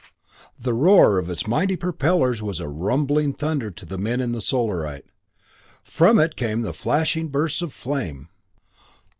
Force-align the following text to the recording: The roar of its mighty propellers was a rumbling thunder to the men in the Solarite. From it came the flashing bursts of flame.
The 0.57 0.73
roar 0.73 1.19
of 1.19 1.29
its 1.29 1.45
mighty 1.45 1.75
propellers 1.75 2.41
was 2.41 2.59
a 2.59 2.67
rumbling 2.67 3.33
thunder 3.33 3.69
to 3.69 3.85
the 3.85 3.99
men 3.99 4.19
in 4.19 4.31
the 4.31 4.41
Solarite. 4.41 5.05
From 5.83 6.17
it 6.17 6.35
came 6.35 6.61
the 6.63 6.73
flashing 6.73 7.27
bursts 7.27 7.61
of 7.61 7.71
flame. 7.71 8.29